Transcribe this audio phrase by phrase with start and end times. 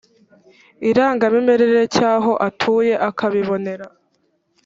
[0.89, 3.85] irangamimerere cy aho atuye akabibonera